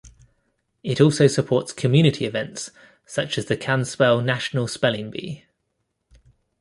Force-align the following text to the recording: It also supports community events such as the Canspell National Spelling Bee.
It 0.81 0.99
also 0.99 1.27
supports 1.27 1.71
community 1.73 2.25
events 2.25 2.71
such 3.05 3.37
as 3.37 3.45
the 3.45 3.55
Canspell 3.55 4.25
National 4.25 4.67
Spelling 4.67 5.11
Bee. 5.11 5.45